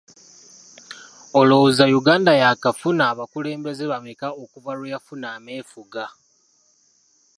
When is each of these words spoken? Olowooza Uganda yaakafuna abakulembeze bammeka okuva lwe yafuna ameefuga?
Olowooza 1.39 1.85
Uganda 1.99 2.31
yaakafuna 2.41 3.01
abakulembeze 3.11 3.83
bammeka 3.91 4.27
okuva 4.43 4.71
lwe 4.77 4.87
yafuna 4.93 5.27
ameefuga? 5.37 6.03